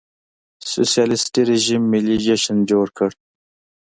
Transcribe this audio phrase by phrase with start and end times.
[0.71, 3.09] سوسیالېستي رژیم ملي جشن جوړ کړ.